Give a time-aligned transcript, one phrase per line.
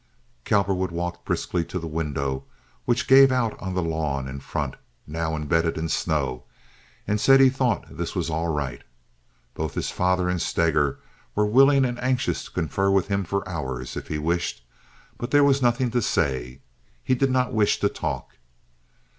[0.45, 2.43] Cowperwood walked briskly to the window,
[2.85, 4.73] which gave out on the lawn in front,
[5.05, 6.45] now embedded in snow,
[7.05, 8.83] and said he thought this was all right.
[9.53, 10.97] Both his father and Steger
[11.35, 14.65] were willing and anxious to confer with him for hours, if he wished;
[15.19, 16.61] but there was nothing to say.
[17.03, 18.37] He did not wish to talk.